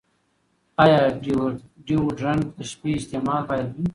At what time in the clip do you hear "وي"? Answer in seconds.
3.75-3.87